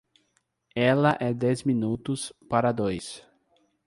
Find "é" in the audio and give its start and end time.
1.19-1.31